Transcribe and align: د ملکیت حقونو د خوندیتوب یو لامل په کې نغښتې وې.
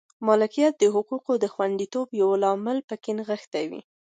د 0.03 0.03
ملکیت 0.27 0.77
حقونو 0.95 1.31
د 1.43 1.45
خوندیتوب 1.53 2.07
یو 2.21 2.29
لامل 2.43 2.77
په 2.89 2.95
کې 3.01 3.11
نغښتې 3.17 3.63
وې. 3.69 3.81